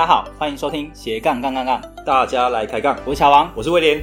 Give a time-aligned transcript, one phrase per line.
[0.00, 2.96] 大家好，欢迎收听斜杠杠杠杠，大家来开杠。
[3.04, 4.02] 我是乔王，我是威廉。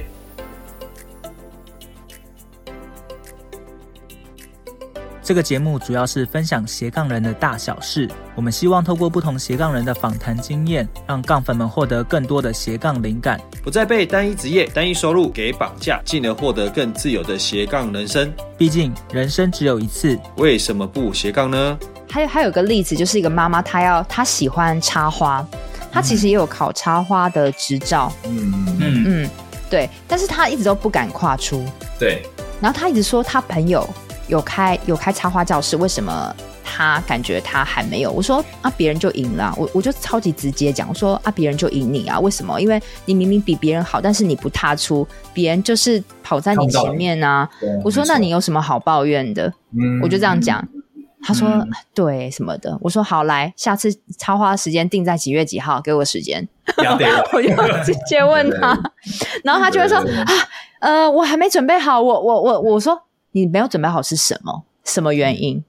[5.20, 8.08] 这个节目主要是分享斜杠人的大小事。
[8.36, 18.32] 我们希望透过不同斜杠人的访谈经验，让杠粉们获得更多的斜杠灵感，不再被单一职业、单一收入给绑架，进而获得更自由的斜杠人生。
[18.56, 21.76] 毕竟人生只有一次，为什么不斜杠呢？
[22.08, 25.44] 还有还有个例子，就是一个妈妈，她要她喜欢插花。
[25.90, 29.30] 他其实也有考插花的执照，嗯嗯嗯，
[29.70, 31.64] 对，但是他一直都不敢跨出，
[31.98, 32.22] 对。
[32.60, 33.88] 然后他一直说他朋友
[34.26, 38.10] 有开有开插花教室，为什么他感觉他还没有？
[38.10, 42.60] 我说啊，别人就赢了，我我就超级直接讲，我说啊，别人就赢你啊，为什么？
[42.60, 47.48] 因为你明明比别人好，但是你不踏出，别人就是跑在你前面啊。
[47.84, 49.46] 我说那你有什么好抱怨的？
[49.72, 50.66] 嗯，我就这样讲。
[51.22, 55.80] 他说：“嗯、对什么的？”我说：“好，来，下次插花时间定在几月几号？
[55.80, 56.48] 给我时间。
[57.32, 57.48] ”我就
[57.84, 58.78] 直接问他，
[59.42, 60.32] 然后他就会说：“啊，
[60.80, 62.00] 呃，我还没准备好。
[62.00, 63.02] 我”我我我我说
[63.32, 64.64] ：“你没有准备好是什么？
[64.84, 65.62] 什么原因？”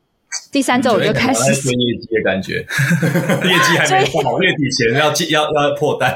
[0.52, 2.58] 第三周我就开始做业绩的感觉，
[3.50, 6.16] 业绩还没好，月底前要要要破单。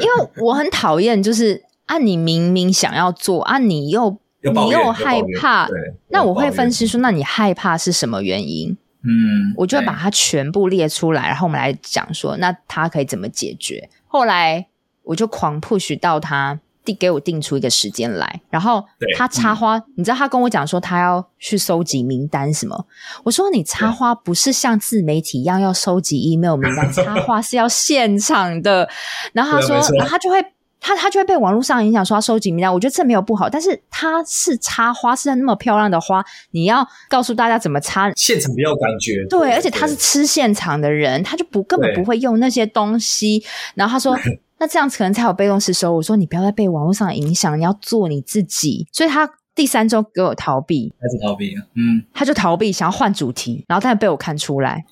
[0.00, 4.18] 因为我很讨厌，就是啊，你明明想要做啊，你又。
[4.42, 5.68] 你又害怕，
[6.08, 8.76] 那我会分析说，那你害怕是什么原因？
[9.02, 13.88] 嗯，我就会把它全部列出来，然后我们来讲说，那他可以怎么解决？
[14.06, 14.66] 后来
[15.02, 18.84] 我就狂 push 到他定给我定出一个时间来，然后
[19.16, 22.86] 他插花，嗯、你知道他跟我讲说他要去收集名单什么？
[23.24, 28.88] 我说你插花不是像自媒体一样要收集 email 名单， 插花是要现场的。
[29.32, 30.42] 然后他说，然后他就会。
[30.80, 32.72] 他他就会被网络上影响，说他收集名单。
[32.72, 39.24] 我觉得这没有不好，但是他是插花，是那么漂亮的花，你要告诉大家怎么插，现场比较感觉。
[39.28, 43.44] 对，对而且他是吃现场的人，他就不根本不会用那些东西。
[43.74, 44.18] 然后他说，
[44.58, 45.96] 那这样子可能才有被动式收入。
[45.98, 48.88] 我说你不要再被网络上影响，你要做你自己。
[48.92, 49.30] 所以他。
[49.60, 51.60] 第三周给我逃避，开始逃避啊？
[51.74, 54.82] 嗯，他就逃避，想要换主题，然后他被我看出来，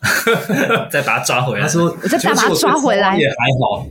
[0.93, 1.62] 再把他抓回来。
[1.62, 3.87] 他说：“我再把他抓回来也还好。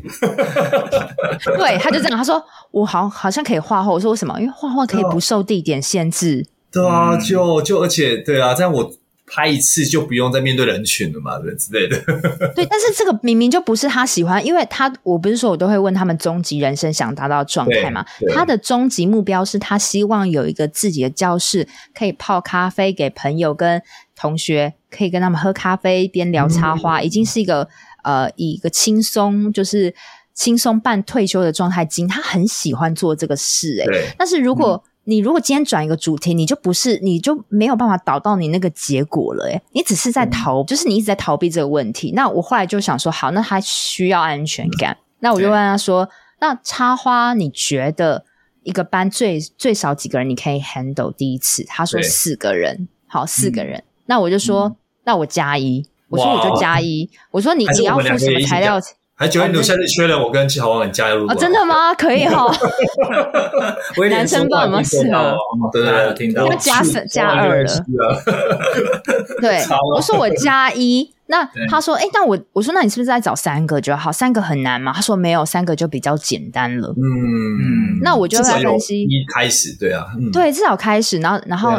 [1.57, 2.39] ”对，他就这样，他说
[2.69, 4.39] ：“我好好像可以画画。”我说：“为什么？
[4.39, 8.91] 因为画画可以不受地点限制。”对啊，就就而且对啊，这样我。
[9.29, 12.01] 拍一次就不用再面对人群了嘛，对之类的。
[12.55, 18.05] 对，但是这个明明就不是他喜欢，因为他我不是说我都会问他们终极人生想达到状态嘛？
[18.33, 23.81] 他的终极目标是他希望有一个自己的教室，可以泡咖啡给朋友跟
[24.15, 27.67] 同学，可以跟他们喝咖啡边聊插花，嗯、已经是一个
[28.05, 29.93] 呃以一个轻松就是
[30.33, 31.83] 轻松半退休的状态。
[31.83, 42.11] 经他很喜欢做这个事、欸，诶但是如果、嗯你如果今天转一个主题，你就不是，你就没有办法导到你那个结果了，诶你只是在逃，嗯、就是你一直在逃避这个问题。
[42.11, 44.91] 那我后来就想说，好，那他需要安全感。
[44.91, 46.09] 嗯、那我就问他说，
[46.41, 48.25] 那插花，你觉得
[48.63, 51.63] 一个班最最少几个人你可以 handle 第一次？
[51.63, 53.77] 他说四个人，好，四个人。
[53.77, 54.75] 嗯、那我就说，嗯、
[55.05, 58.77] 那我加一，我说我就加一，我说你你要付什么材料？
[59.19, 61.27] 还九月六，下次缺了，我跟七号王很加入。
[61.33, 61.91] 真的吗？
[61.97, 62.45] 可以哈。
[64.11, 65.35] 男生都有没有适合？
[65.73, 66.45] 对对对，听到。
[66.45, 67.71] 要加三加二了。
[69.41, 69.59] 对，
[69.95, 74.11] 我说我加一，那他说，哎，那我我说，那你是不是在找三个就好？
[74.11, 74.93] 三个很难吗？
[74.93, 76.89] 他说没有，三个就比较简单了。
[76.89, 79.01] 嗯，那我就在分析。
[79.01, 81.71] 一开始，对啊，对，至少开始，然后然后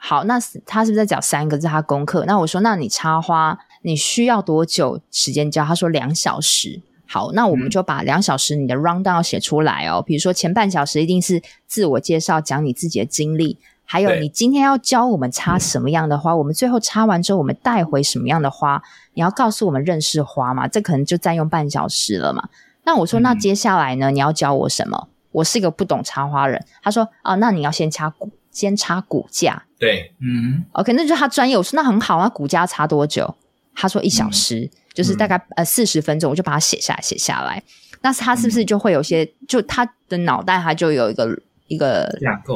[0.00, 0.36] 好，那
[0.66, 1.60] 他是不是在找三个？
[1.60, 2.24] 是他功课？
[2.26, 3.56] 那我说，那你插花。
[3.82, 5.64] 你需要多久时间教？
[5.64, 6.80] 他说两小时。
[7.06, 10.00] 好，那我们就把两小时你的 round down 要写出来哦。
[10.00, 18.82] 比如说前半小时一定是自我介绍，讲你自己的经历，还有你今天要教我们插什么样的花，我们最后插完之后我们带回什么样的花，
[19.12, 20.66] 你要告诉我们认识花嘛？
[20.66, 22.48] 这可能就占用半小时了嘛。
[22.84, 24.10] 那我说，那接下来呢？
[24.10, 25.08] 你要教我什么？
[25.32, 26.64] 我是一个不懂插花人。
[26.82, 29.64] 他说啊，那你要先插骨，先插骨架。
[29.78, 31.58] 对，嗯，OK，那就是他专业。
[31.58, 33.34] 我说那很好啊，骨架插多久？
[33.74, 37.62] 他说一小时，嗯、就是大概呃四十分钟，我就把它写下来写下来。
[38.02, 41.38] 那他是不是就会有些，嗯、就他的脑袋他就有一个
[41.68, 42.12] 一个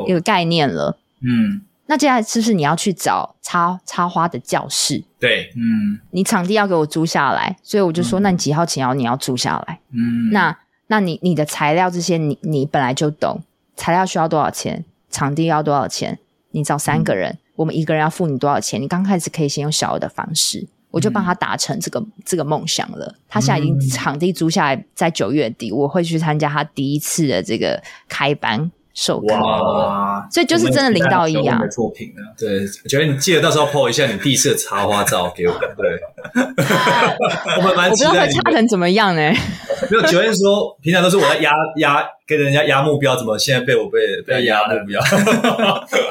[0.06, 0.98] 一个概念了？
[1.22, 1.62] 嗯。
[1.88, 5.04] 那接下来是不是你要去找插插花的教室？
[5.20, 9.78] 对，嗯，你场地要给我租下来，所以我就说，嗯、那你几号前要你要租下来？
[9.92, 10.58] 嗯，那
[10.88, 13.40] 那你你的材料这些，你你本来就懂，
[13.76, 14.84] 材料需要多少钱？
[15.10, 16.18] 场地要多少钱？
[16.50, 18.82] 你找三个人，嗯、我们一个人要付你多少钱？
[18.82, 23.14] 你刚开始可以先用小额的方式，我就帮他达成这个、嗯、这个梦想了。
[23.28, 28.70] 他现在已经场地租下来，在九月底我会去参加他第一次的这个开班。
[28.96, 31.60] 手哇，所以就是真的零到一啊！
[31.70, 35.52] 作品啊，对，我觉得你记得到时候 po 一下你第一次的插花照给我。
[35.76, 36.00] 对，
[37.58, 38.08] 我们蛮期待。
[38.08, 39.20] 我不知道会插成怎么样呢？
[39.90, 44.98] 没有，九燕说平常都是我在压压跟人家压目标，怎么现在被我被被压目标？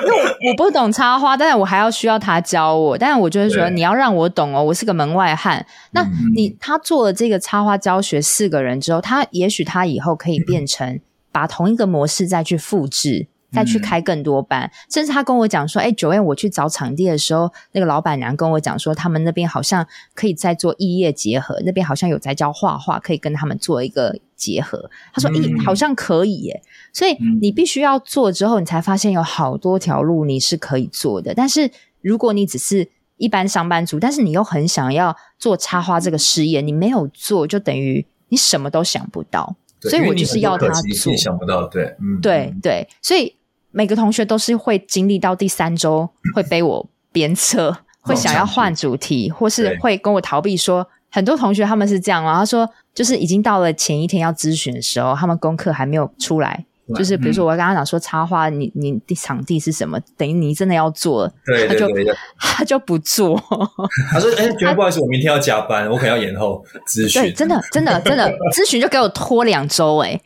[0.03, 2.95] 因为我我不懂插花，但是我还要需要他教我。
[2.95, 5.65] 但是我就是说，你要让我懂哦，我是个门外汉。
[5.93, 6.05] 那
[6.35, 10.99] 你他做了这个插花教学四个人之后，他也许他以后可以变成。
[11.35, 26.61] 把同一个模式再去复制，再去开更多班，嗯、甚至他跟我讲说：“哎，Joanne，我去找场地的时候，那个老板娘跟我讲说，他们那边好像可以再做异业结合，那边好像有在教画画，可以跟他们做一个结合。”他说：“咦、嗯，好像可以耶。”
[26.93, 31.33] 所以你必须要做之后，你才发现有好多条路你是可以做的。
[31.33, 32.87] 但是如果你只是
[33.17, 39.57] 一般上班族，但是你又很想要做插花这个事业，你没有做，就等于你什么都想不到。
[39.89, 43.35] 所以我就是要他做，想不到，对，嗯，对对，所以
[43.71, 50.87] 每个同学都是会经历到第三周会被我鞭策，会想要换主题，或是会跟我逃避说。
[51.11, 56.65] 很多同学他们是这样嘛，他说就是已经到了前一天要咨询的时候，他们功课还没有出来。
[56.93, 59.99] 就是比如说，我刚刚讲说插花，你你的场地是什么？
[60.15, 63.41] 等于你真的要做，对对对， 他就不做。
[64.11, 70.19] 他说：“哎，觉得不好意思，我明天要加班，我可能要延后咨询。”对，真的真的真的 咨询就给我拖两周哎。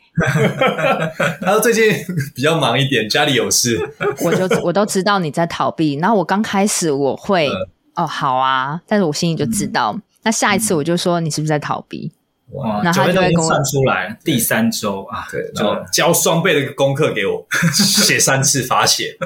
[1.40, 1.90] 他说最近
[2.34, 3.80] 比较忙一点，家里有事。
[4.22, 5.94] 我就我都知道你在逃避。
[5.96, 7.48] 然后我刚开始我会
[7.94, 12.12] 哦好啊，但是我心里就知道，那下一次我就说你是不是在逃避？
[12.52, 19.16] 哇，那他就会算出来第三周啊，对，就交双倍的功课给我， 写三次罚写。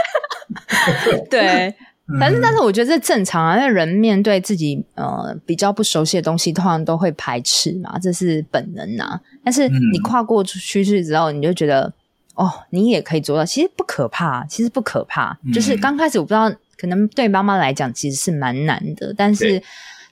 [1.30, 1.74] 对，
[2.18, 9.18] 反正但是我觉得这正常啊，因为人面对自己呃比较不熟悉的东西，通常都会排斥嘛，这是本能啊。
[9.42, 11.90] 但是你跨过出去之后，你就觉得
[12.34, 15.38] 哦，你也可以做到，其实不可怕，其实不可怕。
[15.54, 19.62] 就是刚开始我不知道，可能对妈妈来讲其实是蛮难的，但是。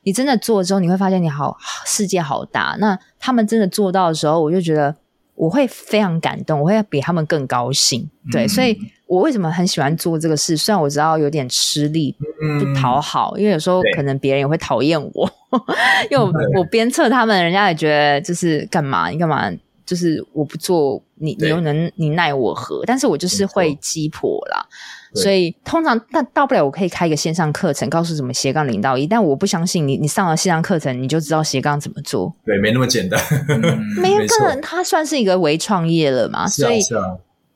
[0.03, 1.57] 你真的做之后，你会发现你好
[1.87, 2.77] 世界好大。
[2.79, 4.95] 那他们真的做到的时候，我就觉得
[5.35, 8.09] 我会非常感动，我会比他们更高兴。
[8.33, 10.57] 对，嗯、所以我为什么很喜欢做这个事？
[10.57, 12.17] 虽然我知道有点吃力，
[12.59, 15.31] 不讨好，嗯、因为有时候可能别人也会讨厌我，
[16.11, 19.09] 因为我我鞭策他们，人家也觉得就是干嘛？
[19.09, 19.51] 你干嘛？
[19.87, 22.83] 就是我不做，你你又能你奈我何？
[22.85, 24.67] 但是我就是会鸡婆啦。
[25.15, 29.07] 所以通常，但到不了，我可以开一个线上课程，告诉怎么斜杠零到一。
[29.07, 32.35] 但我不相信你，你上了线上课程，你就知道斜杠怎么做。
[32.45, 33.19] 对，没那么简单。
[34.01, 36.47] 没有个人，他算是一个微创业了嘛？
[36.47, 36.81] 所以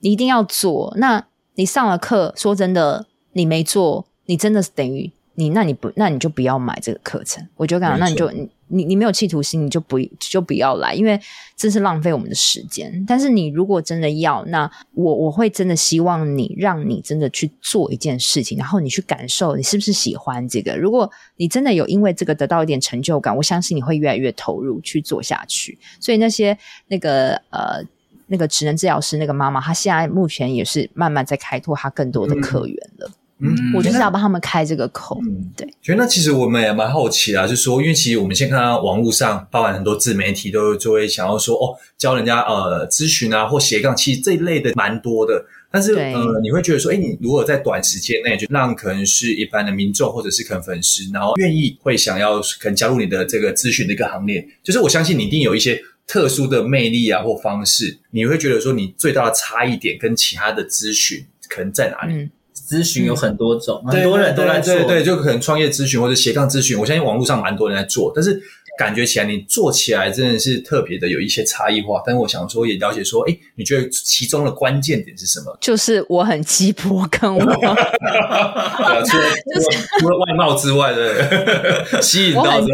[0.00, 0.94] 你一定要做。
[0.96, 7.46] 那你上了课，说真的，你没做，你真的是等于你，那你不，那你就不要买这个课程。
[7.56, 8.30] 我就讲，那你就。
[8.74, 11.20] 你你没有企图心，你就不就不要来，因为
[11.54, 13.04] 这是浪费我们的时间。
[13.06, 20.74] 但是你如果真的要，那我我会真的希望你，让你真的去做一件事情，然后你去感受你是不是喜欢这个。
[20.74, 25.78] 如果你真的有因为这个得到一点成就感，我相信你会越来越投入去做下去。
[26.00, 26.56] 所以那些
[26.88, 27.84] 那个呃
[28.28, 33.06] 那个职能治疗师那个妈妈，她现在目前也是慢慢在开拓她更多的客源了。
[33.06, 33.12] 嗯
[33.42, 35.20] 嗯，我就是要帮他们开这个口。
[35.24, 35.66] 嗯，对。
[35.82, 45.44] 所以那其实我们也蛮好奇啊，就是说，因为其实我们先看到网络上，包含很多自媒体都就会想要说，哦，教人家呃咨询啊或斜杠，其实这一类的蛮多的。
[45.74, 62.14] 但是呃，你会觉得说，哎，你如果在短时间内就让可能是一般的民众或者是可能粉丝，然后愿意会想要可能加入你的这个咨询的一个行列，就是我相信你一定有一些特殊的魅力啊或方式，你会觉得说，你最大的差异点跟其他的咨询可能在哪里？
[62.14, 62.30] 嗯
[62.72, 68.40] 咨询有很多种，嗯、很多人都在做，对对对，就可能创业咨询或者斜杠咨询，我相信网络上蛮多人在做，但是
[68.78, 72.02] 感觉起来你做起来真的是特别的有一些差异化。
[72.06, 75.54] 但是我想说，也了解说，哎，你觉得其中的关键点是什么？
[75.60, 79.24] 就是我很鸡婆，跟我， 除了
[80.00, 82.72] 除了外貌之外的 吸引到之外？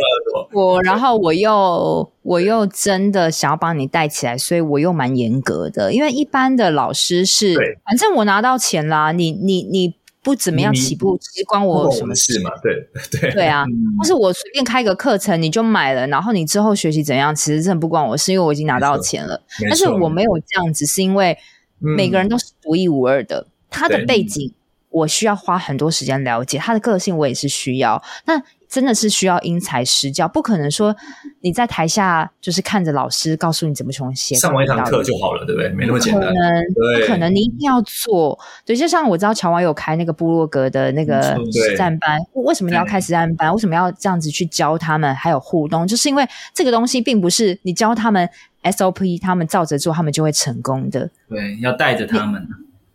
[0.52, 9.95] 我然后我又我又真的想要帮你带起来，所以我又蛮严格的，因为一般的老师是，反正我拿到钱啦，你你你。
[10.21, 12.50] 不怎么样起步，其实关我什么事嘛？
[12.61, 12.75] 对
[13.19, 13.64] 对对啊，
[13.97, 19.40] 或是我随便开个课程你就买了，然后你之后学习怎样，其实真的不关我事，因为我已经拿到钱了。
[19.69, 21.38] 但是我没有这样子，是因为
[21.78, 24.52] 每个人都是独一无二的，他的背景
[24.90, 28.02] 我需要花很多时间了解，他的个性我也是需要。
[28.26, 30.95] 那真的是需要因材施教，不可能说
[31.41, 35.71] 你在台下就是看着老师告诉你怎么从写，上完一堂课就好了，对不对？
[35.71, 36.65] 没那么简单，可能
[37.01, 38.39] 不可能，你一定要做。
[38.67, 43.53] 对，就像我知道乔王有开那个部落格的那个实战班，为什么你要开实战班？
[43.53, 45.15] 为什么要这样子去教他们？
[45.15, 48.29] 还有互动，就是因为这个东西并不是你教他们
[48.65, 51.09] SOP，他们照着做，他们就会成功的。
[51.29, 52.47] 对，要带着他们。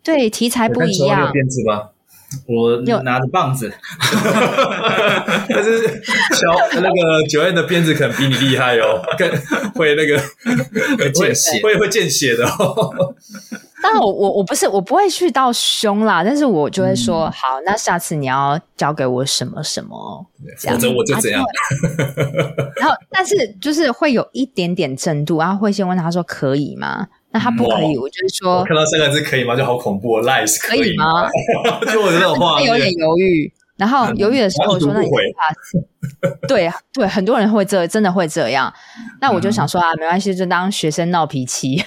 [0.03, 1.31] 对，题材不一样。
[2.47, 3.71] 我拿着棒子，
[5.49, 5.81] 但是
[6.33, 9.29] 小那个九燕的鞭子可能比你厉害哦，更
[9.73, 10.17] 会那个
[10.97, 13.15] 会见血，会会见血的哦。
[13.81, 20.25] 当然，我我我不是我不会去到凶啦，但是我就会说、嗯、好，那下次你要教给我什么什么，
[20.57, 21.43] 否则我就这样。
[21.43, 21.45] 啊、
[22.79, 27.07] 然后，但是就是会有一点点震度，然后会先问他说可以吗？
[27.33, 29.55] 那他不可以，我就是说，看到三个字可以吗？
[29.55, 31.27] 就好恐怖，lies 可以吗？
[31.91, 38.71] 就我这种话， 有点犹豫，然后犹豫的时候我说：“那你怕？” 对对，很多人会这真的会这样。
[39.19, 41.83] 那我就想说啊，没关系，就当学生闹脾气。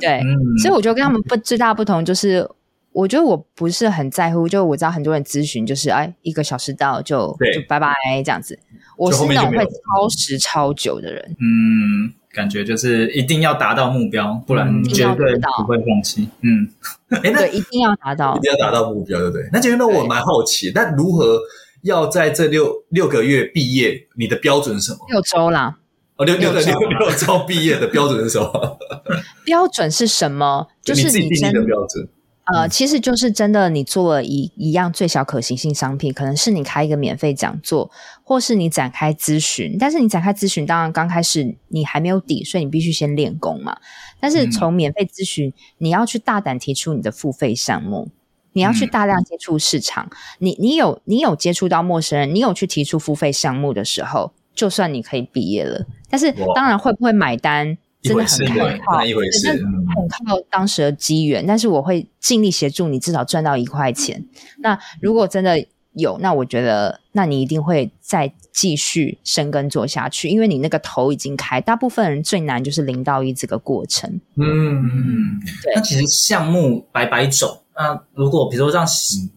[0.00, 0.20] 对，
[0.62, 2.46] 所以我觉得跟他们不最大不同就是，
[2.92, 8.58] 我觉得我不是很在乎，就我知道很多人咨询就是哎，一个小时到就就拜拜这样子。
[8.98, 11.36] 我是那种会超时超久的人。
[11.40, 12.12] 嗯。
[12.32, 16.28] 感觉就是一定要达到目标，不然绝对不会放弃。
[16.40, 16.66] 嗯，
[17.22, 19.48] 哎，那一定要达到，一定要达到目标，对不对？
[19.52, 21.38] 那杰那我蛮好奇，那如何
[21.82, 24.06] 要在这六六个月毕业？
[24.16, 24.98] 你的标准是什么？
[25.10, 25.76] 六周啦。
[26.16, 28.78] 哦，六六个六六周毕业的标准是什么？
[29.44, 30.68] 标准是什么？
[30.82, 32.08] 就是你自己定义的标准。
[32.44, 37.88] 呃，其实就是真的，你做了一一样最小可行性商品，可能是你开一个免费讲座，
[38.24, 39.76] 或是你展开咨询。
[39.78, 43.76] 但是你展开咨询，当然刚开始你还没有底，所以你必须先练功嘛。
[44.18, 48.08] 但是从免费咨询，嗯、你要去大胆提出你的付费项目，
[48.54, 50.08] 你要去大量接触市场。
[50.10, 55.86] 嗯、你你有你有接触到陌生人，你有去提出付费项目的时候，就算你可以毕业了。
[56.10, 57.78] 但是当然会不会买单？
[58.02, 61.46] 真的很靠，一回事，很靠当时的机缘。
[61.46, 64.24] 但是我会尽力协助你，至少赚到一块钱。
[64.58, 71.60] 那如果真的有，那我觉得，那你一定会再继续深耕做下去，因为你那个头已经开。
[71.60, 74.20] 大部分人最难就是零到一这个过程。
[74.36, 75.74] 嗯，对。
[75.74, 77.61] 那其实项目百百种。
[77.74, 78.86] 那如果比如说像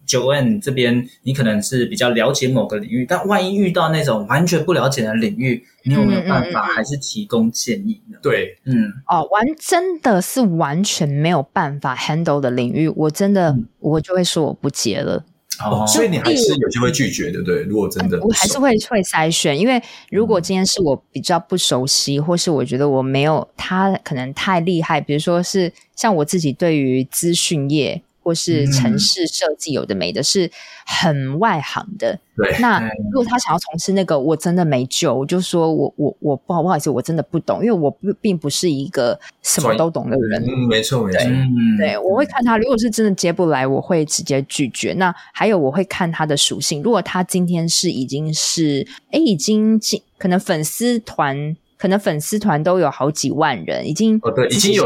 [0.06, 8.18] Joanne 这边，你可能是比较了解某个领域，但万一遇到那种完全不了解的领域，你有没有办法还是提供建议呢？
[8.22, 15.24] 对，嗯，哦，完真的是完全没有办法 handle 的领域，我真的、嗯、我就会说我不接了。
[15.64, 17.62] 哦，所以你还是有机会拒绝，对不对？
[17.62, 28.02] 如果真的，我还是会会筛选，因为如果今天是我比较不熟悉，或是我觉得我没有他可能太厉害，比如说是像我自己对于资讯业。
[28.26, 30.50] 或是城市设计有的没的，是
[30.84, 32.18] 很外行的。
[32.36, 32.80] 对，那
[33.12, 35.14] 如果他想要从事那个，我真的没救。
[35.14, 40.42] 我就说我我我不好不好意思，我真的不懂，因为我不并不是一个什么都懂的人。
[40.42, 41.20] 嗯，没错没错。
[41.22, 44.92] 嗯，对，我会看他，如果是真的接不来，我会直接拒绝。
[44.94, 54.84] 那还有我会看他的属性，如果他今天是已经是哎已经进，可能粉丝团可能粉丝团都有好几万人，已经哦对，已经有。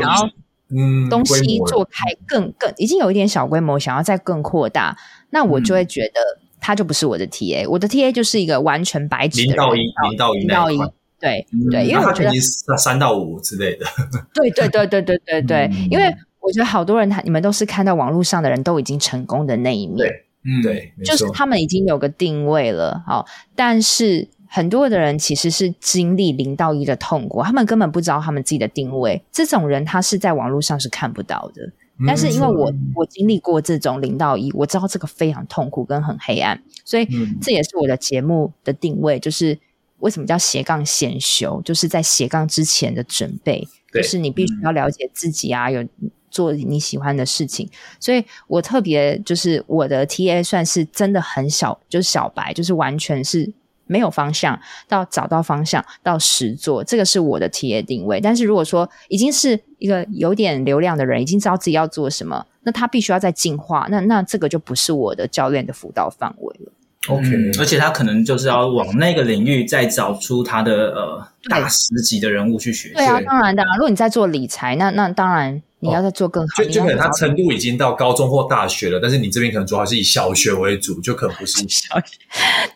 [0.77, 4.97] 嗯，东西做开更更已经有一点小规模，想要再更扩大，
[5.31, 6.21] 那我就会觉得
[6.61, 10.79] 他就不是我的 TA，、嗯、我的 TA 就是一个完全白纸零到一，零到一，零到一，
[11.19, 12.31] 对、嗯、对，因为我觉得
[12.77, 13.87] 三到五之类的，
[14.35, 16.05] 对对对对对对对，嗯、因为
[16.41, 20.09] 我觉得好多人他你们都是看到网络上的人都已经成功的那一面，对，
[20.45, 24.29] 嗯对，就是他们已经有个定位了，好，但是。
[24.53, 29.23] 很多的人其实是经历零到一的痛苦，他们根本不知道他们自己的定位。
[29.31, 31.71] 这种人他是在网络上是看不到的。
[32.05, 37.07] 但是因为我我经历过这种零到一，我知道这个非常痛苦跟很黑暗，所以
[37.41, 39.57] 这也是我的节目的定位，就是
[39.99, 45.87] 为什么叫斜杠先修，就是在斜杠之前的准备，就是你必须要了解自己啊，有
[46.29, 47.69] 做你喜欢的事情。
[48.01, 53.53] 所以我特别就是我的 TA 算是真的很小，就是小白，就是完全是。
[53.91, 54.57] 没有方向，
[54.87, 58.21] 到找到方向，到实做，这个是我的企业定位。
[58.21, 66.73] 但是如果说已经是一个有点流量的人，已经知道自己要做什么，那他必须要再进化，那那这个就不是我的教练的辅导范围了。
[67.09, 67.25] OK，
[67.59, 72.95] 而且他可能就是要往那个领域再找出他的呃大师级的人物去学习。
[72.95, 73.65] 对啊，当然的。
[73.77, 76.63] 如果你在做理财，那那当然你要再做更好。
[76.63, 82.19] 就就可能他程度已经到高中或大学了，但是你这边可能主要是以小学为主，就可能不是 小学。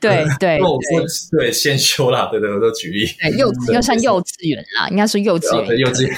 [0.00, 3.06] 对对，那我说对，先修啦，对对，我都举例。
[3.20, 6.16] 对，幼要上幼稚园啦，应该说幼稚园，幼稚园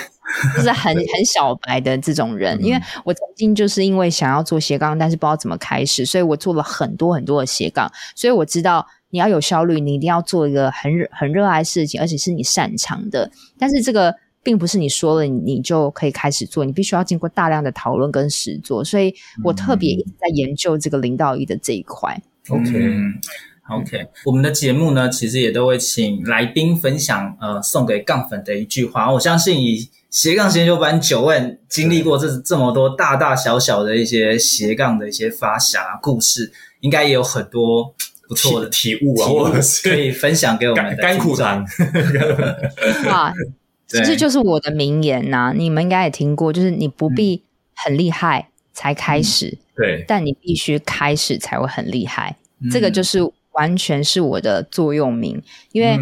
[0.57, 2.63] 就是很很小白的这种人。
[2.65, 8.87] 因为我曾经就是因为想要做斜杠，但是不知道怎么开始，所以我做了很多很多的斜杠，所以我知道。
[9.11, 13.31] 你要有效率，你一定要做一个很很热爱事情，而且是你擅长的。
[13.57, 18.85] 但是这个并不是你说了你就可以开始做，你必须要经过大量的讨论跟实做。
[18.85, 19.15] 所以
[19.45, 22.21] 我特别一直在研究这个零到一的这一块。
[22.49, 29.13] OK，OK，我们的节目呢，其实也都会请来宾分享呃送给杠粉的一句话。
[29.13, 37.95] 我相信以斜杠先修班 Joanne 经历过这这么多大大小小的一些斜杠的一些发想故事，应该也有很多。
[38.27, 39.53] 不错的体悟啊，
[39.85, 41.65] 可以分享给我们的甘苦谈。
[43.07, 43.33] 哇，
[43.87, 47.45] 其实就是我的名言呐、啊，你们应该也听过，就是你不必
[47.77, 53.21] 很厉害才开始，嗯、对，但你必须开始才会很厉害，嗯、这个就是。
[53.57, 55.99] 完全是我的座右铭，因为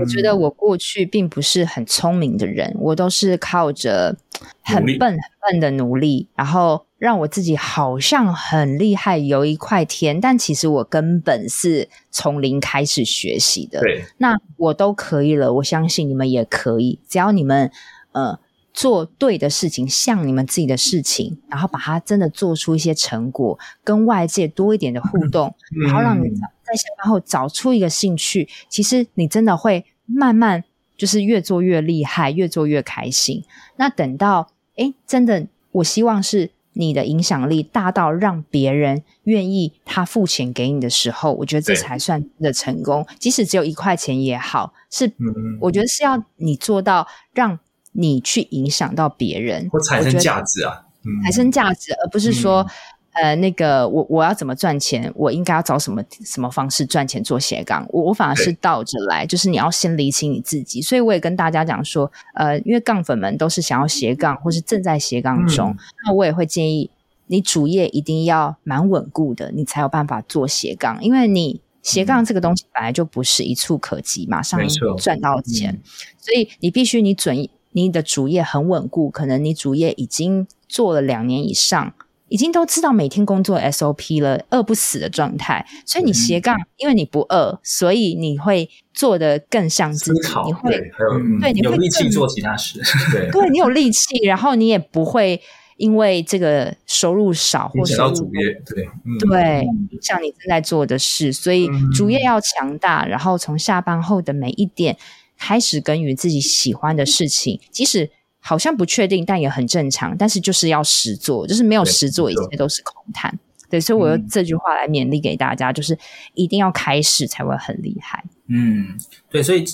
[0.00, 4.16] 我觉得我过去并不是很聪明的人，我都是靠着
[4.62, 13.80] 很笨很笨的努力，然后让我自己好像很厉害，有一块天，但其实我根本是从零开始学习的。
[13.80, 17.72] 对，那我都可以了，我相信你们也可以，只要你们
[18.12, 18.38] 呃
[18.72, 26.28] 做对的事情，像你们自己的事情，然后把它真的做出一些成果，跟外界多一点的互动，嗯、 然后让你。
[26.72, 30.64] 在下班后找出一个兴趣，其实你真的会慢慢
[30.96, 33.44] 就是越做越厉害，越做越开心。
[33.76, 43.06] 那等到诶，真的，我希望是你的影响力大到让别人愿意他付钱给你的时候，我觉得这才算真的成功。
[43.18, 45.12] 即使只有一块钱也好，是
[45.60, 47.58] 我觉得是要你做到让
[47.92, 50.86] 你去影响到别人，或产生价值啊，
[51.24, 52.66] 产生价值，而不是说。
[53.12, 55.12] 呃，那个我我要怎么赚钱？
[55.14, 57.86] 我应该要找什么什么方式赚钱做斜杠？
[57.90, 60.80] 我我反而是倒着来，就是你要先理清你自己。
[60.80, 66.90] 所以我也跟大家讲说，呃，因为杠粉们都是想要斜杠或是正在斜杠中，嗯、那我也会建议
[67.26, 70.96] 你主业一定要蛮稳固的，你才有办法做斜杠。
[71.04, 74.58] 因为你斜杠这个东西本来就不是一触可及，马上
[74.96, 75.80] 赚到钱，嗯、
[76.18, 81.92] 所以你必须你准你的主业很稳固，可能你主业已经做了两年以上。
[82.32, 92.80] 已经都知道每天工作 SOP 了，饿不死的状态，所以你斜杠，嗯、因为你不饿，所以你会做得更像自己，你会对，还有嗯、对，你会有力气做其他事，
[93.12, 95.38] 对，对你有力气，然后你也不会
[95.76, 99.66] 因为这个收入少或收入主业对、嗯、对，
[100.00, 104.96] 像你正在做的事，所以主业要强大，然后从下班后的每一点
[105.38, 108.08] 开始耕耘自己喜欢的事情，即使。
[108.44, 110.16] 好像不确定，但也很正常。
[110.18, 113.32] 但是就是要实做，就是没有实做，一切都是空谈。
[113.70, 115.96] 对，所以我用这句话来勉励给大家，嗯、就是
[116.34, 118.22] 一定要开始才会很厉害。
[118.48, 118.98] 嗯，
[119.30, 119.64] 对，所以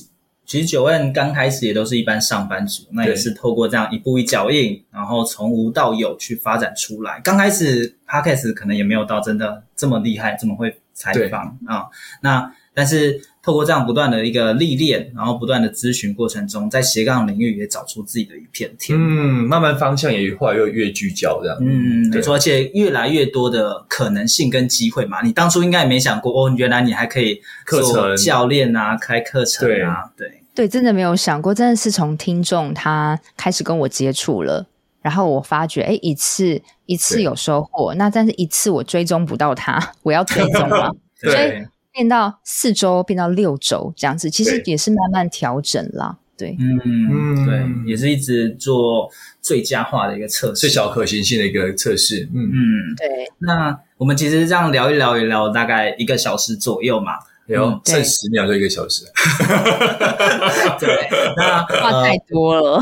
[0.45, 7.21] 其实 Joanne 刚开始也都是一般上班族，那也是透过这样一步一脚印，然后从无到有去发展出来。
[7.25, 11.87] 刚开始 Podcast 可能也没有到真的这么厉害，这么会采访啊。
[12.23, 13.21] 那但是。
[13.41, 18.99] 透过这样不断的一个历练，然后不断的咨询过程中，在斜杠领域也找出自己的一片天。
[19.01, 21.57] 嗯，慢慢方向也越来越越聚焦这样。
[21.63, 25.23] 嗯，没错，而且越来越多的可能性跟机会嘛。
[25.23, 34.67] 你当初应该也没想过哦，原来你还可以做教练啊，开课程啊，对对，对，真的没有想过，真的是从听众他开始跟我接触了，
[35.01, 40.91] 然后我发觉，哎，一次一次有收获，那但是一次我追踪不到他，我要 追踪嘛，
[41.23, 41.67] 对。
[41.99, 46.17] 变到四周，变到六周这样子，其实也是慢慢调整啦。
[46.37, 49.11] 对，嗯嗯，对，也是一直做
[49.43, 52.29] 最佳化的一个测试，最小可行性的一个测试。
[52.33, 53.09] 嗯嗯，对。
[53.39, 57.15] 那我们其实这样聊一聊一聊，大概一个小时左右嘛，
[57.49, 59.05] 有剩十秒就一个小时。
[60.79, 62.81] 对，那 话太多了。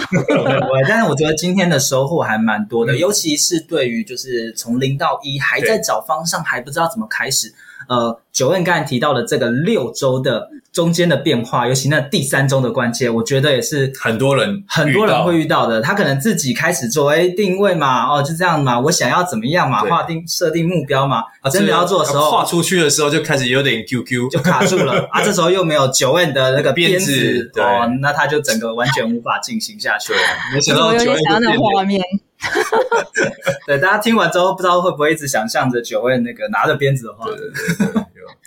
[0.87, 7.55] 但是我觉得今天的收获还蛮多的，尤其是对于就是从零到一还在找方向，还不知道怎么开始。
[7.89, 15.81] 呃，Joanne 刚才提到的这个六周的中间的变化，尤其那第三周的关键，我觉得也是很多人很多人会遇到的。
[15.81, 25.23] 他可能自己开始做，哎，定位嘛，哦，就这样嘛，我想要怎么样嘛，划定设定目标嘛，啊，真的要做的时候，画出去的时候就开始有点 QQ，就卡住了啊。
[25.23, 30.19] 这时候又没有 Joanne 的那个鞭子，哦，那他就整个完全无法进行下去了。
[30.53, 32.01] 没想到 Joanne 的画面。
[33.67, 37.27] 对，大家听完之后，不知道会不会一直想象着 Joanne 那个拿着鞭子的话。
[37.27, 38.03] 对对对，对，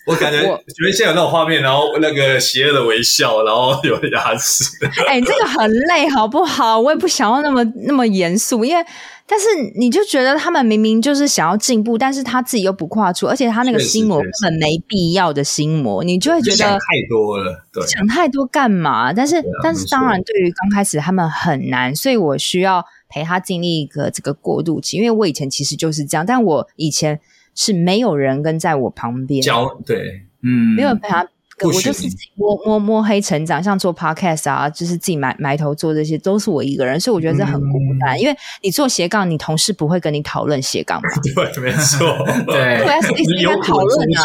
[0.05, 4.63] 我感觉，觉得现在有那种画面，然后那个邪恶的微笑，然后有牙齿。
[5.07, 6.79] 哎、欸，这个很累，好不好？
[6.79, 8.83] 我也不想要那么那么严肃，因为
[9.27, 19.13] 但是你就觉得他们明明就是想要进步，但是他自己又不跨出，而且他那个心魔根本没必要的心魔，你就会觉得想太多了，对，想太多干嘛？
[19.13, 27.19] 但是、啊、但是当然，对于刚开始他们很难，所以我需要陪他经历一个这个过渡期，因为我以前其实就是这样，但我以前。
[27.55, 31.27] 是没有人跟在我旁边教，对，嗯，没有陪他，
[31.67, 38.15] 我就是摸摸摸黑成长，像做 podcast 啊，就是自己埋埋头做这些，都是我一个人，所以我觉得这很孤单。
[38.15, 41.09] 嗯、因为你做斜杠，你同事不会跟你讨论斜杠嘛？
[41.35, 42.05] 对，没错，
[42.47, 44.23] 对，对，一直在讨论啊，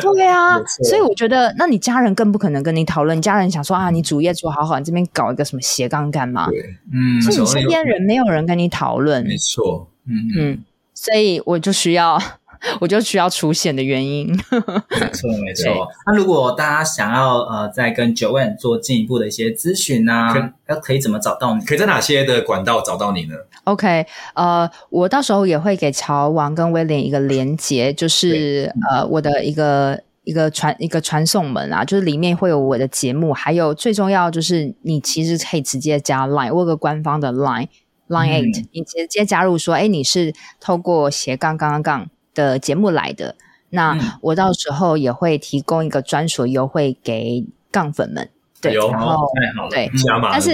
[0.00, 3.16] 对啊， 所以我觉得，那你家人更不可能跟你讨论。
[3.16, 6.48] 你家人想说啊，你主业做好好，你这边搞一个什么斜杠干嘛？
[6.50, 10.64] 对，嗯，所以你身边人没有人跟你讨论，没错，嗯嗯。
[10.98, 12.18] 所以我就需要，
[12.80, 14.28] 我就需要出现的原因。
[15.00, 15.88] 没错，没错。
[16.06, 21.64] 那如果大家想要呃，再跟 Joanne 做进一步的一些咨询啊，那可，可以怎么找到你？
[21.64, 37.68] 可以在哪些的管道找到你呢？OK，呃，我到时候也会给乔王跟威廉一个连接，就是呃，我的一个一个传一个传送门啊，就是里面会有我的节目，还有最重要就是你其实可以直接加 Line，我有个官方的 Line。
[38.08, 42.06] Line Eight，、嗯、你直接加入说，哎，你是透过斜杠杠杠杠
[42.36, 43.34] 的节目来的，
[43.70, 48.28] 那我到时候也会提供一个专属优惠给杠粉们，
[48.60, 49.90] 对，然后太好了，对，
[50.30, 50.52] 但是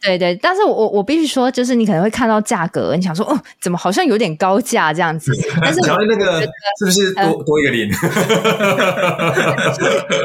[0.00, 5.32] 对对，但是我我必须说，就是你可能会看到价格，你想说，哦，怎么好像有点高价这样子？
[5.60, 6.40] 但是那个
[6.78, 7.90] 是不是多、呃、多一个零？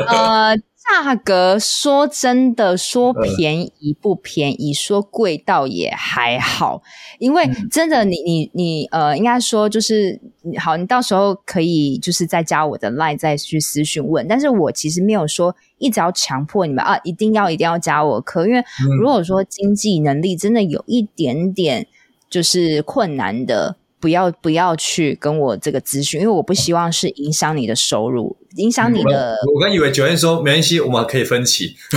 [0.08, 0.56] 呃。
[0.81, 6.81] 价格说真的，说便宜不便宜，说贵倒也还好，
[7.19, 10.19] 因为真的你，你你你呃，应该说就是
[10.57, 18.63] 好，你到时候可以就是再加我的 line 再去私讯问，但是我其实没有说一直要强迫你们啊，一定要一定要加我课，因为
[18.99, 21.85] 如果说经济能力真的有一点点
[22.29, 23.75] 就是困难的。
[24.01, 29.38] 不要不要去跟我这个咨询，因为我不希望是影响你的收入，影响你的。
[29.47, 31.75] 我，我刚以为 Joanne 说没关系，我们可以分歧。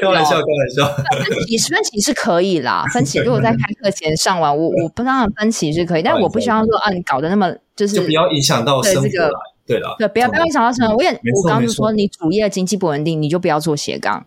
[0.00, 0.86] 开玩笑，开玩笑。
[1.24, 9.00] 分歧分期是可以啦，分歧如果在开课前上完，我我不让分歧是可以，但我不希望说啊，你搞得那么就是就不要影响到生活。
[9.02, 9.30] 对这个，
[9.66, 10.96] 对了，对，不要不要影响到生活。
[10.96, 14.26] 我也我刚刚就说，你主业经济不稳定，你就不要做斜杠。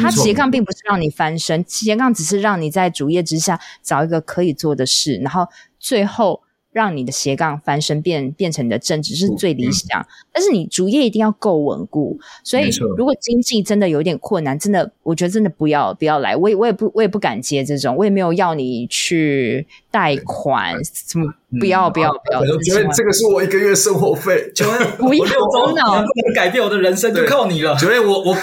[0.00, 5.48] 它斜杠并不是让你翻身，斜杠只是让你在主业之下找一个可以做的事，然后
[5.80, 6.40] 最后
[6.72, 10.00] 让你的斜杠翻身变变成你的正职是最理想。
[10.00, 22.40] 嗯、但是你主业一定要够稳固，所以如果经济真的有点困难，真的我觉得真的不要不要来，我也我也不我也不敢接这种，我也没有要你去贷款什么，不要不要不要。
[22.40, 27.76] 我觉得这个是我一个月生活费，九月不要头脑，不能改变我的人生就靠你了。
[27.76, 28.36] 九月我我。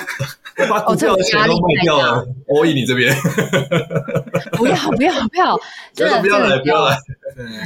[0.70, 3.16] 把股票的钱都卖掉了，我以你这边，
[4.52, 5.58] 不要不要不要，
[5.96, 6.98] 真的不要来不要来，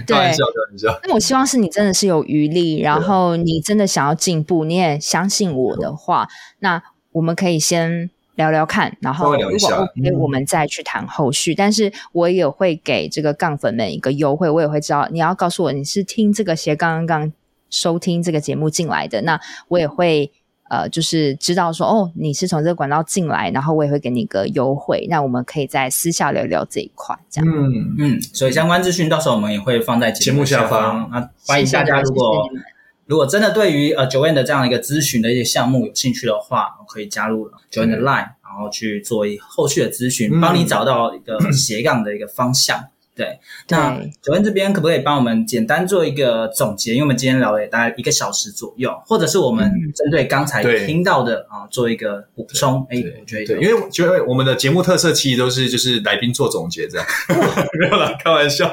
[0.06, 1.00] 开玩笑开玩笑。
[1.04, 6.28] 那我希望是你真的是有余力，然后你真的想要进步，你也相信我的话，
[6.60, 11.54] 那我们可以先聊聊看，然后如果 OK，我们再去谈后续。
[11.54, 17.32] 但是我也会给这个杠粉们一个优惠，我也会知道你要告诉我你是听这个斜杠杠
[17.70, 20.32] 收听这个节目进来的，那我也会。
[20.70, 27.48] 呃，就是知道说哦，你是从这个管道进来，然后我也会给你一个优惠，那我们可以在私下聊聊这一块，这样。
[27.48, 31.08] 嗯嗯，所以相关资讯到时候我们也会放在节目下方。
[31.12, 32.50] 那欢迎大家，如果
[33.06, 42.82] 如果真的对于呃 Joanne 的这样一个咨询的一些项目有兴趣的话，可以加入 Joanne 的 Line，然后去做一后续的咨询，帮你找到一个斜杠的一个方向。
[43.16, 43.92] 对，那
[44.24, 46.94] Joanne 这边可不可以帮我们简单做一个总结？
[46.94, 52.86] 因为我们今天聊了大概一个小时左右，或者是我们针对刚才听到的啊做一个补充。
[52.90, 57.06] 哎，我觉得对，因为觉得我们的节目特色其实都是就是来宾做总结这样，
[57.80, 58.72] 没有啦，开玩笑。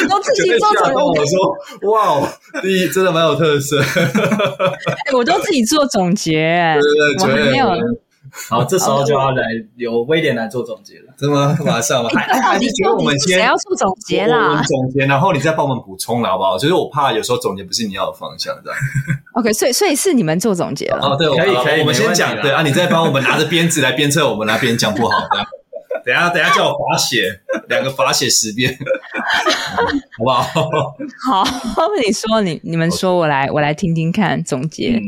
[0.00, 3.82] 你都自己做总结，我说哇，第一真的蛮有特色。
[5.06, 7.66] 哎，我都自己做总结，对对对，我没有。
[8.48, 9.44] 好，这时候就要来
[9.76, 11.56] 由威廉来做总结了，是吗？
[11.64, 12.10] 马上吗？
[12.14, 14.48] 还还是觉得我们先谁要做总结啦？
[14.48, 16.58] 我们总结，然后你再帮我们补充了，好不好？
[16.58, 18.78] 就是我怕有时候总结不是你要的方向，这样。
[19.34, 20.98] OK，所以所以是你们做总结了。
[21.00, 25.16] 哦，对，可以可以，我们先讲，对啊，你再帮我们拿着鞭子来鞭策我们，那边讲不好，
[26.04, 28.76] 等下等下叫我罚写，两个罚写十遍，
[30.18, 30.42] 好不好？
[31.30, 31.44] 好，
[32.04, 35.00] 你说你你们说，我来我来听听看总结。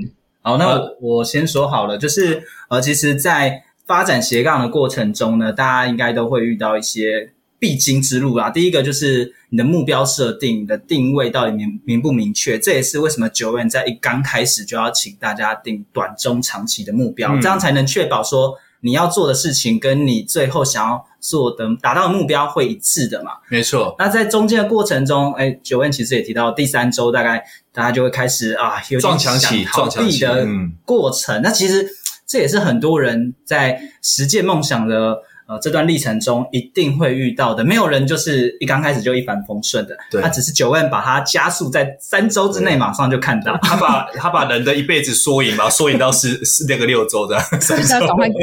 [0.46, 8.48] 好，那我先说好了，就是呃，其实，在发展斜杠的过程中呢，大家应该都会遇到一些必经之路啦。
[8.48, 18.54] 第一个就是你的目标设定，你的定位到底明明不明确，这也是为什么 Joanne 在一刚开始就要请大家定短、中、长期的目标，嗯、这样才能确保说
[18.86, 23.32] 你要做的事情跟你最后想要做的达到的目标会一致的嘛。
[23.48, 23.96] 没错。
[23.98, 30.46] 那在中间的过程中，哎，Joanne 其实也提到，第三周大概大家就会开始啊，有点想逃避的
[30.84, 31.42] 过程。
[31.42, 31.84] 那其实
[32.26, 35.18] 这也是很多人在实践梦想的。
[35.48, 39.96] 呃，这段历程中一定会遇到的，没有人就是一刚开始就一帆风顺的。
[40.10, 43.56] 对，他只是 Joanne 把它加速在三周之内，马上就看到。
[43.62, 47.38] 他把他把人的一辈子缩影，把缩影到是是那个六周的。
[47.60, 48.34] 是要赶快给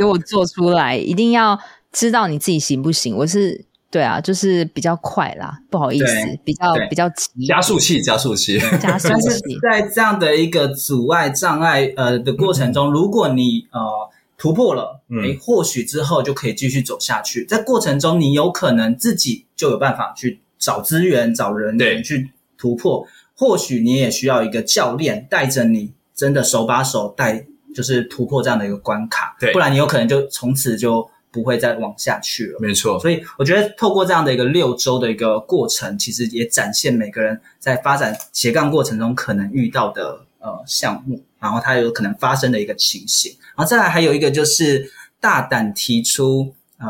[0.00, 1.56] 给我做出来，一定要
[1.92, 3.16] 知道你自己行不行。
[3.16, 7.46] 我是对啊，就是比较快啦，不好意思，比较比较急。
[7.46, 9.38] 加速器，加速器，加速器。
[9.62, 14.09] 在这样的一个阻碍障碍呃的过程中，如果你呃。
[14.40, 17.44] 突破了，诶，或许之后就可以继续走下去。
[17.44, 23.06] 在过程中，你有可能自己就有办法去找资源、找人去突破。
[23.36, 29.36] 或许你也需要一个教练带着你，真的手把手带，就是突破这样的一个关卡。
[29.38, 32.58] 对，不然你有可能就从此就不会再往下去了。
[32.60, 32.98] 没错。
[32.98, 43.32] 所以我觉得透过这样的一个六周的一个过程，其实也展现每个人在发展斜杠过程中可能遇到的呃项目，然后它有可能发生的一个情形。
[43.56, 46.86] 然后再来还有一个就是大胆提出呃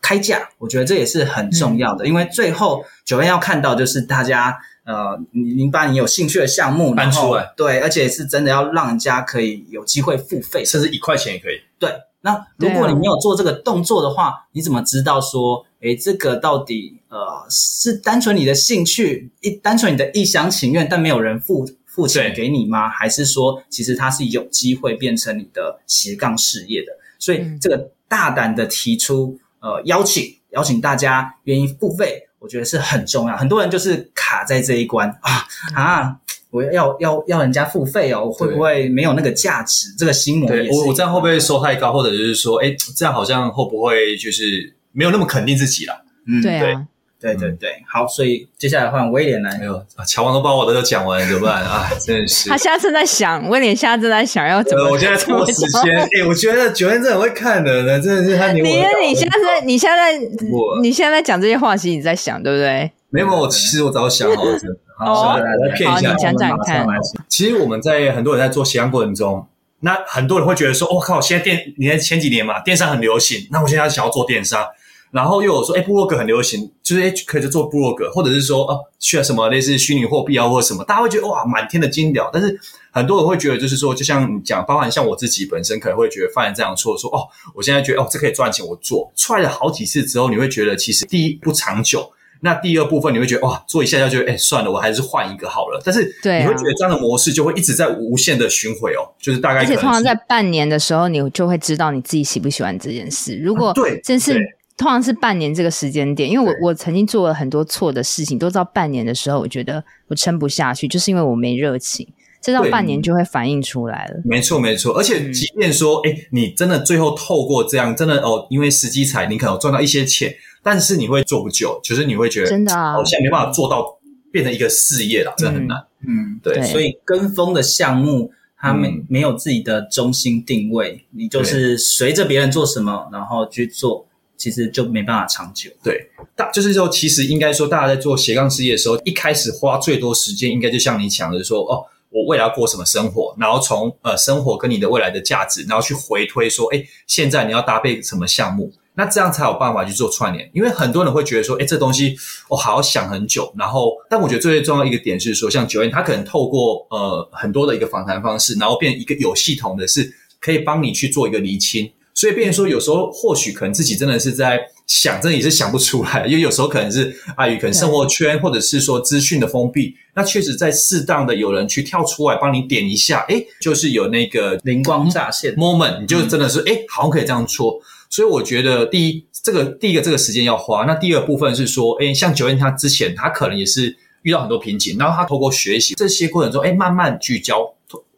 [0.00, 11.54] 开价，我觉得这也是很重要的，嗯、因为最后 Joanne 要看到就是大家呃，您把你有兴趣的项目搬出来，对，而且是真的要让人家可以有机会付费，甚至一块钱也可以。
[11.78, 21.64] 对，那如果你没有做这个动作的话，你怎么知道说，诶，这个到底呃是单纯你的兴趣，一单纯你的一厢情愿，但没有人付。
[21.94, 22.88] 付钱给你吗？
[22.88, 26.86] 还是说，其实它是有机会变成你的斜杠事业的？
[27.18, 33.36] 所以，这个大胆的提出，呃，邀请邀请大家愿意付费，我觉得是很重要。
[33.36, 36.16] 很多人就是卡在这一关啊啊！
[36.50, 39.94] 我要要要人家付费哦，会不会没有那个价值？
[39.98, 41.92] 这个心魔，我我这样会不会收太高？
[41.92, 46.04] 或者就是说，哎，这样好像会不会就是没有那么肯定自己了？
[46.26, 46.86] 嗯，对啊。
[47.22, 49.56] 对对对，好，所以接下来换威廉来。
[49.58, 51.62] 没有，乔王都把我的都讲完了，怎么办？
[51.62, 52.48] 啊， 真的是。
[52.50, 54.90] 他现在正在想，威廉现在正在想要怎么。
[54.90, 55.96] 我现在拖时间。
[55.96, 58.50] 哎，我觉得 Joanne 真的很会看的呢，真的是他。
[58.50, 60.12] 你你现在在你现在
[60.50, 62.90] 我你现在在讲这些话，其实你在想，对不对？
[63.10, 64.58] 没有，我其实我早想好了。
[64.98, 66.84] 好，来来骗一下，讲讲看。
[67.28, 69.46] 其实我们在很多人在做斜杠过程中，
[69.80, 74.66] 那很多人会觉得说，我靠，现在电，你看前几年嘛，电商很流行，那我现在想要做电商。
[75.12, 82.30] 然后又有说，哎，部落格很流行，就是哎，可以做部落格，或者是说，哦，需要什么类似虚拟货币啊，或者什么，大家会觉得哇，满天的金条。
[82.32, 82.58] 但是
[82.90, 95.78] 很多人会觉得，就是说，就像你讲，包含像我自己本身，可能会觉得犯了这样错，说哦，我现在觉得哦，这可以赚钱，我做，踹了好几次之后，你会觉得其实第一不长久，那第二部分你会觉得哇，做一下下就觉得，哎，算了，我还是换一个好了。
[95.84, 103.36] 但是你会觉得这样的模式就会一直在无限的循环哦，就是大概而且通常在半年的时候，你就会知道你自己喜不喜欢这件事。
[103.36, 104.40] 如果对，真是。
[104.82, 112.08] 通常是半年这个时间点，因为我我曾经做了很多错的事情，都到半年的时候，我觉得我撑不下去，就是因为我没热情，
[112.40, 114.20] 这到半年就会反映出来了。
[114.24, 114.92] 没错，没错。
[114.98, 123.86] 而且即便说，哎、嗯，你真的最后透过这样，真的哦，因为时机财，你可能赚到一些钱，但是你会做不久，就是你会觉得真的啊，好像没办法做到
[124.32, 125.78] 变成一个事业了，真的很难。
[126.04, 126.54] 嗯，对。
[126.54, 134.08] 对，所以跟风的项目，他没、嗯、没有自己的中心定位，你就是随着别人做什么，然后去做。
[134.42, 135.70] 其实就没办法长久。
[135.84, 150.50] 对，大就是说，其实应该说，大家在做斜杠事业的时候，一开始花最多时间，应该就像你讲的说，哦，我未来要过什么生活，然后从呃生活跟你的未来的价值，然后去回推说，哎，现在你要搭配什么项目，那这样才有办法去做串联。
[150.52, 152.16] 因为很多人会觉得说，哎，这东西
[152.48, 161.88] 我好好想很久，然后，但我觉得最重要一个点是说，像九恩他可能透过呃很多的一个访谈方式，然后变一个有系统的是可以帮你去做一个厘清。
[162.14, 169.94] 所以，变成说，有时候或许可能自己真的是在想，真的也是想不出来，因为有时候可能是碍于可能生活圈，或者是说资讯的封闭。
[170.14, 177.80] 那确实在适当的有人去跳出来帮你点一下，诶，就是有那个灵光乍现 moment，你就真的是诶，好像可以这样做。
[178.10, 180.84] 所以我觉得，第一，这个第一个这个时间要花。
[180.84, 187.74] 那第二部分是说，诶，像 Joanne 他之前他可能也是遇到很多瓶颈，然后他透过学习这些过程中，诶，慢慢聚焦。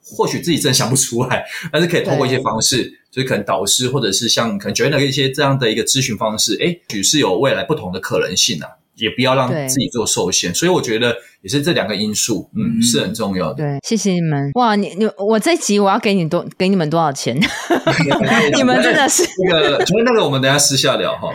[0.07, 10.53] 或许自己真的想不出来，但是可以通过一些方式，就是可能导师或者是像可能 Joanne 的一些这样的一个咨询方式，哎，许是有未来不同的可能性啊，也不要让自己做受限。
[10.53, 13.63] 所以我觉得也是这两个因素，嗯，是很重要的。
[13.63, 14.51] 对，谢谢你们。
[14.55, 17.37] 哇，你你我这一集我要给你多给你们多少钱？
[18.57, 21.29] 你们真的是那个，请问那个我们等下私下聊哈。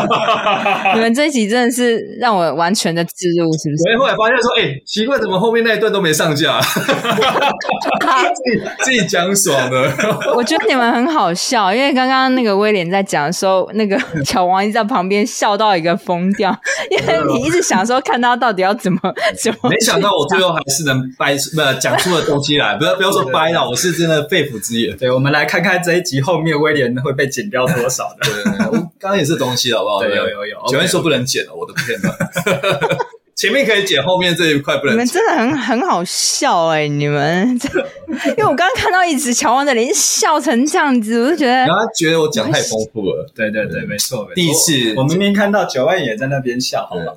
[0.96, 3.98] 你们这一集真的是让我完全的置入，是不是？
[3.98, 6.58] 后来发现说，哎、欸，奇怪，怎么后面那一段都没上架？
[6.60, 9.92] 自己自己讲爽了。
[10.34, 16.56] 我觉得你们很好笑，因为刚刚那个威廉在讲的时候，那个小王一直在旁边笑到一个疯掉，
[16.90, 18.98] 因为你一直想说看他到底要怎么
[19.42, 19.70] 怎么。
[19.70, 24.96] 没想到我最后还是能掰出不讲出了东西来，不要不要说掰了，我是真的肺腑之言。
[24.96, 28.30] 对，我们来看看这一集后面威廉会被剪掉多少 的。
[28.30, 30.02] 对刚刚也是东西，好不好？
[30.02, 30.56] 对，有有有。
[30.68, 32.10] 九安说不能剪了，我的天哪！
[33.34, 34.92] 前面可以剪，后面这一块不能剪。
[34.92, 36.88] 你们真的很很好笑哎、欸！
[36.90, 37.58] 你们，
[38.36, 43.26] 因为我刚刚看到一直乔王的脸笑成这样子，我就觉得，然后他觉得我讲太丰富了。
[43.34, 44.34] 对对对，没错，没错。
[44.34, 47.14] 第一次我，明明看到九万也在那边笑，好吧？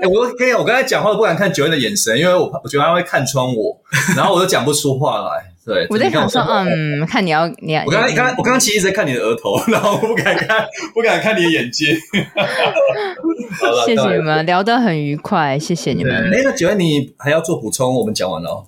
[0.00, 3.78] 哎，我跟你讲，我刚才讲话都不敢看九恩的眼神，因为我我觉得他会看穿我，
[4.16, 5.44] 然后我都讲不出话来。
[5.66, 7.84] 对，我在想说，嗯，看你要你要。
[7.84, 11.94] 我刚刚刚我刚刚其实一直在看你的额头，然后不敢看，不敢看你的眼睛。
[13.84, 16.12] 谢谢你们聊得很愉快，谢谢你们。
[16.32, 17.94] 哎，那九恩你还要做补充？
[17.94, 18.64] 我们讲完了。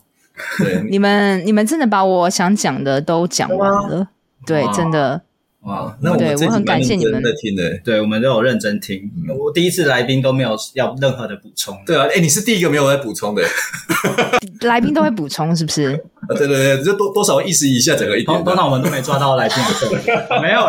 [0.59, 4.09] 对， 你们你们真的把我想讲的都讲完了，
[4.47, 5.23] 对，真的。
[5.62, 9.09] 哇，那我们这很感谢你们的听的，对，我们都有认真听。
[9.38, 11.77] 我第一次来宾都没有要任何的补充。
[11.87, 13.42] 对啊，哎，你是第一个没有在补充的。
[14.66, 15.92] 来宾都会补充，是不是？
[16.22, 18.44] 啊，对对对，就多多少意思一下整个一点。
[18.44, 19.92] 通常我们都没抓到来宾的时候，
[20.42, 20.61] 没有。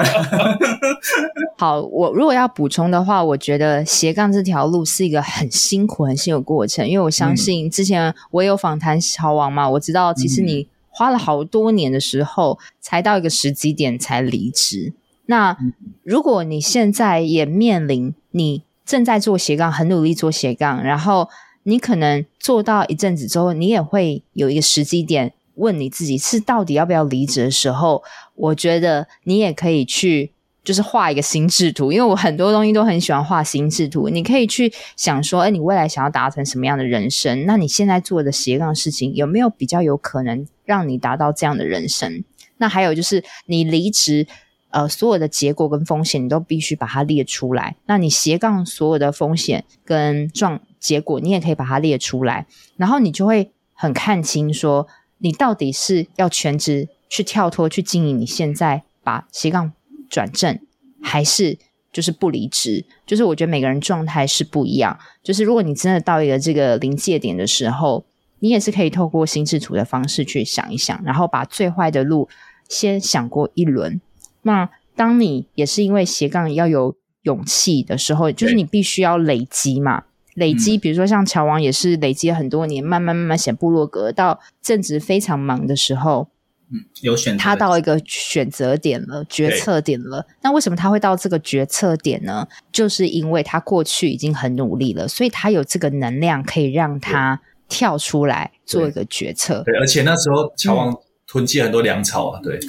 [1.58, 10.68] 好，我如果要补充的话，我觉得斜杠这条路是一个很辛苦、很辛苦的过程，因为我相信之前我有访谈小王嘛，我知道其实你。
[10.94, 14.94] 花了好多年的时候，才到一个时机点才离职。
[15.26, 15.58] 那
[16.04, 21.30] 如果你现在也面临你正在做斜杠，很努力做斜杠，然后
[21.64, 28.04] 你可能做到一阵子之后，你也会有一个时机点问你自己是到底要不要离职的时候，
[28.36, 30.33] 我觉得你也可以去。
[30.64, 34.08] 就是画一个心智图，因为我很多东西都很喜欢画心智图。
[34.08, 37.46] 你可以去想说，哎，你未来想要达成什么样的人生？
[37.46, 42.24] 那你现在做的斜杠事情有没有比较有可能让你达到这样的人生？
[42.58, 44.26] 那还有就是你离职，
[44.70, 47.76] 呃，所有的结果跟风险你都必须把它列出来。
[47.86, 52.48] 那你斜杠所有的风险跟状结果，你也可以把它列出来，
[52.78, 59.74] 然后你就会很看清说，你到底是要全职去跳脱去经营你现在把斜杠。
[60.14, 60.60] 转正
[61.02, 61.58] 还是
[61.92, 64.96] 就是不离职，就是我觉得每个人状态是不一样。
[65.24, 68.06] 就是如果你真的到一个这个临界点的时候，
[68.38, 72.30] 你也是可以透过心智图的方式去想一想，然后把最坏的路
[72.70, 74.00] 先想过一轮。
[74.44, 80.04] 那当你也是因为斜杠要有勇气的时候，就是你必须要累积嘛，
[80.36, 80.78] 累积。
[80.78, 86.28] 比如说像乔王也是累积了很多年，慢慢慢慢写部落格，到正值非常忙的时候。
[86.74, 90.26] 嗯，有选择，他到一个选择点了，决策点了。
[90.42, 92.48] 那为什么他会到这个决策点呢？
[92.72, 99.62] 就是因为他过去已经很努力了，所以他有这个能量可以让他跳出来做一个决策。
[99.64, 100.92] 对，对，而且那时候乔王
[101.28, 102.60] 囤积很多粮草啊，对，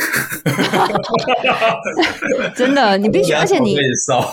[2.55, 3.75] 真的，你必须， 而且你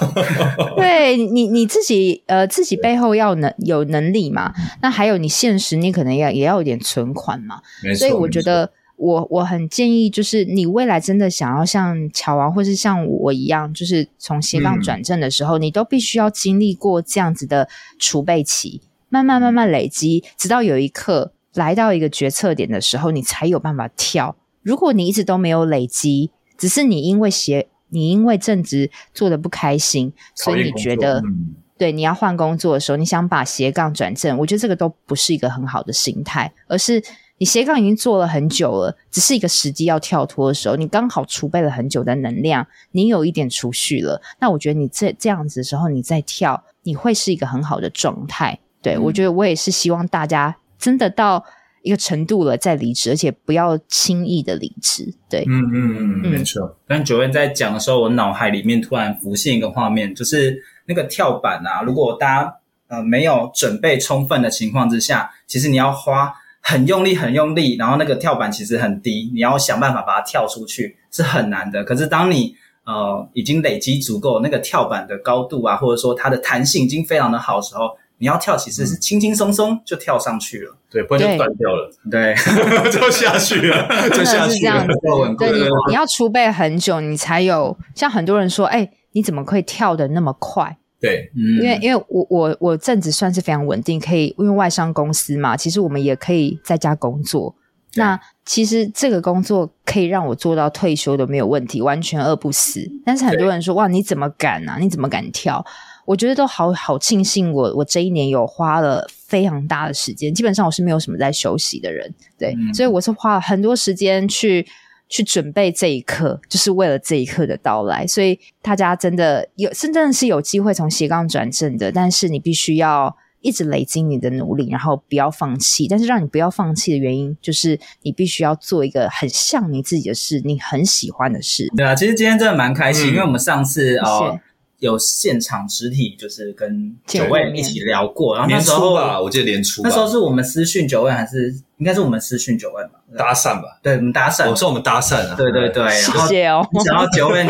[0.76, 7.62] 对你你自己呃自己背后要能有能力嘛，那还有你现实，你可能要也要有点存款嘛，
[7.98, 8.70] 所以我觉得。
[9.02, 24.36] 我我很建议，就是你未来真的想要像乔王，或是像我一样，就是从斜杠转正的时候，嗯、你都必须要经历过这样子的储备期，慢慢慢慢累积，直到有一刻来到一个决策点的时候，你才有办法跳。
[24.62, 37.02] 如果你一直都没有累积，只是你因为斜，你因为正职做得不开心，所以你觉得，嗯、对，你要换工作的时候，你想把斜杠转正，我觉得这个都不是一个很好的心态，而是。
[37.42, 48.60] 你斜杠已经做了很久了，只是一个时机要跳脱的时候，你刚好储备了很久的能量，你有一点储蓄了，那我觉得你这这样子的时候，你再跳，你会是一个很好的状态。
[48.80, 51.44] 对，嗯、我觉得我也是希望大家真的到
[51.82, 55.12] 一个程度了再离职，而且不要轻易的离职。
[55.28, 56.78] 对，嗯嗯嗯，没错。
[56.88, 62.56] 刚 Joanne 在讲的时候，我脑海里面突然浮现一个画面，就是那个跳板啊，如果大家
[62.88, 66.32] 呃没有准备充分的情况之下，其实你要花。
[66.62, 71.84] 很用力，很用力，然后那个跳板其实很低，你要想办法把它跳出去是很难的。
[71.84, 77.90] 可是当你呃已经累积足够那个跳板的高度啊，或者说它的弹性已经非常的好的时候，
[78.20, 80.78] 你要跳其实是轻轻松松就跳上去了。
[80.90, 81.92] 对，不然就断掉了。
[82.12, 82.36] 对，
[82.92, 84.86] 就下去了，就下去了。
[85.38, 87.76] 对，你你要储备很久，你才有。
[87.96, 90.78] 像很多人说，哎，你怎么可以跳的那么快？
[91.02, 97.56] 对，嗯，因为因为我我我正职算是非常稳定，可以因为外商公司嘛，其实我们也可以在家工作。
[97.96, 102.90] 那其实这个工作可以让我做到退休都没有问题，完全饿不死。
[103.06, 104.78] 但是很多人说，哇，你怎么敢啊？
[104.80, 105.66] 你怎么敢跳？
[106.06, 114.66] 我觉得都好好庆幸我，我我这一年有花了非常大的时间，基本上我是没有什么在休息的人，对，嗯、所以我是花了很多时间去
[115.12, 118.08] 去准备这一刻，就是为了这一刻的到来。
[118.08, 125.88] 所以大家真的有，真正是有机会从斜杠转正的，但是你必须要一直累积你的努力，然后不要放弃。
[125.88, 131.68] 但是让你不要放弃的原因，就是你必须要做一个很像你自己的事，你很喜欢的事。
[131.76, 134.40] 对啊，其实今天真的蛮开心，嗯、因为我们上次哦。
[134.80, 143.01] 有现场实体，就是跟九位一起聊过，然后那时候吧，我记得年初，那时候是我们私讯九位，还是应该是我们私讯九位吧？
[143.18, 146.66] 搭讪吧，对，我们搭讪，我说我们搭讪啊，对对对，谢谢哦。
[146.90, 147.46] 然后九位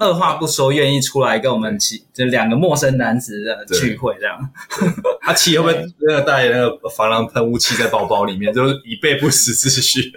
[0.00, 4.36] 二话不说，愿意出来跟我们起，就两个陌生男子的聚会这样。
[5.22, 10.12] 他七会不会那个带那个防狼喷雾器在包包里面，就是以备不时之需？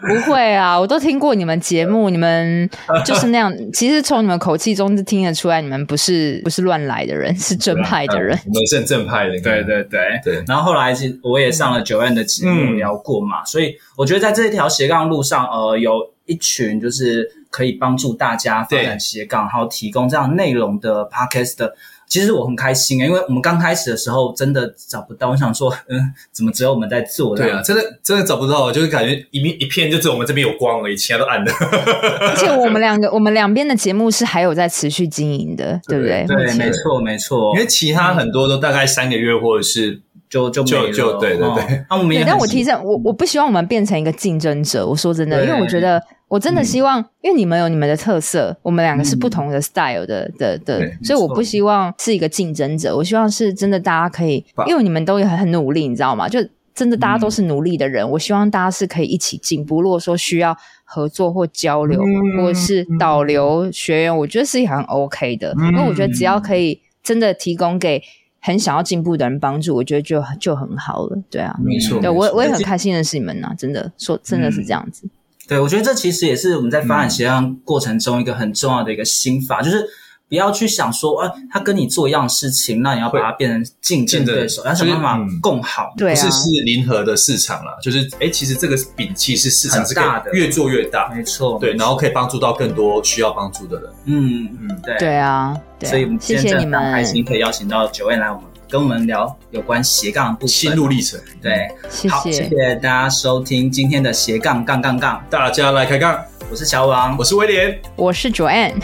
[0.00, 2.68] 不会啊，我都听过你们节目，你们
[3.04, 3.52] 就是那样。
[3.72, 8.38] 其实从你们口气中就听得出来，你们不是不是乱来的人，是正派的人。
[8.46, 10.44] 我们是很正派的，对对对对。
[10.46, 14.08] 然后后来其实我也上了九位的节目聊过嘛，所以我。
[14.08, 21.74] 我觉得在这一条斜杠路上，呃，有一群就是可以帮助大家发展斜杠，然后提供这样内容的 podcast 的。
[22.06, 25.28] 其实我很开心啊，因为我们刚开始的时候真的找不到。
[25.28, 26.00] 我想说，嗯，
[26.32, 27.36] 怎么只有我们在做？
[27.36, 31.52] 对啊，真的真的找不到，就是感觉一面一片，就只有我们这边有光而已，其他都暗的。
[32.30, 36.24] 而且我们两个，我们两边的节目是还有在持续经营的，对不对？
[36.26, 37.52] 对，没错，没错。
[37.54, 40.00] 因为其他很多都大概三个月，或者是。
[40.28, 42.22] 就就就就对对对，那我们也。
[42.24, 44.86] 但我提醒我，我不希望我们变成一个竞争者。
[44.86, 52.94] 我说真的，因为我觉得我真的希望，因为你们有你们的特色，我们两个是不同的 style 的的的，所以我不希望是一个竞争者。
[52.94, 56.28] 我希望是真的，大家可以，因为你们都也很努力，你知道吗？
[56.28, 56.38] 就
[56.74, 59.80] 真的大家都是努力的人，我希望大家是可以一起进步。
[59.80, 60.54] 如果说需要
[60.84, 62.02] 合作或交流，
[62.36, 68.02] 或者是导流学员，我觉得是很 OK 的，因为我觉得只要可以真的提供给。
[68.40, 75.06] 很想要进步的人帮助，我觉得就就很好了，对啊，没错，对我我也很开心认识你们呐，真的说真的是这样子。
[75.06, 75.10] 嗯、
[75.48, 79.84] 对，我觉得这其实也是我们在发展协商过程中一个很重要的一个心法，嗯、就是
[80.28, 95.56] 不要去想说，啊，他跟你做一样的事情，那你要把它变成竞争对手，要想办法共好，对，不是是零和的市场了，就是哎，其实这个饼其实市场是大的，越做越大，没错，对，然后可以帮助到更多需要帮助的人，嗯嗯，对，对啊。
[95.82, 100.48] 所以我们今天真的很开心，可以邀请到九位来我们跟我们聊有关斜杠的部分。
[100.48, 101.18] 心路历程。
[101.40, 102.14] 对，谢谢。
[102.14, 106.22] 好，谢谢大家收听今天的斜杠杠杠杠，大家来开杠。
[106.50, 108.74] 我是乔王，我是威廉，我是 Joanne，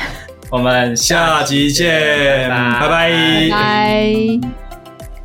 [0.50, 4.63] 我们下集见，拜拜拜。